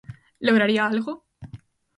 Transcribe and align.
Lograría 0.45 0.81
algo? 0.89 1.13